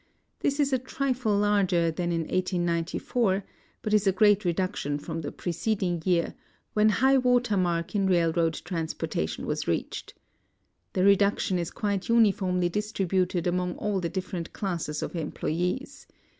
This 0.39 0.59
is 0.59 0.73
a 0.73 0.79
tritle 0.79 1.39
larger 1.39 1.91
than 1.91 2.11
in 2.11 2.21
1894, 2.21 3.43
but 3.83 3.93
is 3.93 4.07
a 4.07 4.11
great 4.11 4.43
reduction 4.43 4.97
from 4.97 5.21
the 5.21 5.31
preceding 5.31 6.01
year, 6.03 6.33
when 6.73 6.89
high 6.89 7.19
water 7.19 7.55
mark 7.55 7.93
in 7.93 8.07
raihoad 8.07 8.63
transportation 8.63 9.45
was 9.45 9.65
reachefl. 9.65 10.13
The 10.93 11.03
reduction 11.03 11.59
is 11.59 11.69
quite 11.69 12.09
uniformly 12.09 12.67
distributed 12.69 13.45
among 13.45 13.75
all 13.75 13.99
the 13.99 14.09
dif 14.09 14.31
ferent 14.31 14.53
clas.ses 14.53 15.03
of 15.03 15.15
employes. 15.15 16.07